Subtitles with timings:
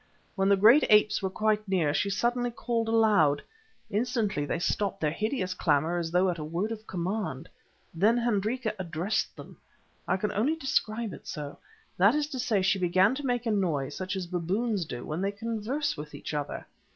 [0.35, 3.43] When the great apes were quite near, she suddenly called aloud.
[3.91, 7.47] Instantly they stopped their hideous clamour as though at a word of command.
[7.93, 9.57] Then Hendrika addressed them:
[10.07, 11.59] I can only describe it so.
[11.97, 15.21] That is to say, she began to make a noise such as baboons do when
[15.21, 16.65] they converse with each other.